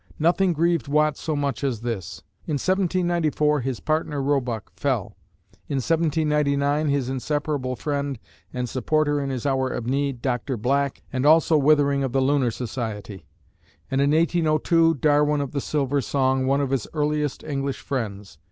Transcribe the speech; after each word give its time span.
Nothing 0.17 0.51
grieved 0.53 0.87
Watt 0.87 1.15
so 1.15 1.35
much 1.35 1.63
as 1.63 1.81
this. 1.81 2.23
In 2.47 2.53
1794 2.55 3.61
his 3.61 3.79
partner, 3.79 4.19
Roebuck, 4.19 4.71
fell; 4.75 5.15
in 5.69 5.75
1799, 5.75 6.87
his 6.89 7.07
inseparable 7.07 7.75
friend, 7.75 8.17
and 8.51 8.67
supporter 8.67 9.21
in 9.21 9.29
his 9.29 9.45
hour 9.45 9.69
of 9.69 9.85
need, 9.85 10.23
Dr. 10.23 10.57
Black, 10.57 11.03
and 11.13 11.23
also 11.23 11.55
Withering 11.55 12.03
of 12.03 12.13
the 12.13 12.19
Lunar 12.19 12.49
Society; 12.49 13.27
and 13.91 14.01
in 14.01 14.09
1802 14.09 14.95
Darwin 14.95 15.39
"of 15.39 15.51
the 15.51 15.61
silver 15.61 16.01
song," 16.01 16.47
one 16.47 16.61
of 16.61 16.71
his 16.71 16.87
earliest 16.95 17.43
English 17.43 17.81
friends. 17.81 18.39